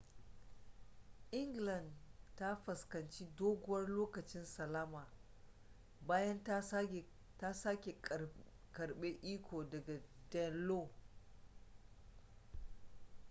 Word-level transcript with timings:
england 1.41 1.89
ta 2.37 2.47
fuskanci 2.63 3.25
doguwar 3.37 3.87
lokacin 3.87 4.45
salama 4.45 5.05
bayan 6.07 6.43
ta 7.37 7.53
sake 7.53 7.97
karbe 8.71 9.07
iko 9.21 9.63
daga 9.63 10.01
danelaw 10.31 10.89